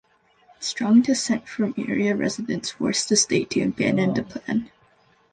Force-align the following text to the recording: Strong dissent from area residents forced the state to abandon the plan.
Strong 0.59 1.03
dissent 1.03 1.47
from 1.47 1.75
area 1.77 2.15
residents 2.15 2.71
forced 2.71 3.07
the 3.09 3.15
state 3.15 3.51
to 3.51 3.61
abandon 3.61 4.15
the 4.15 4.23
plan. 4.23 4.71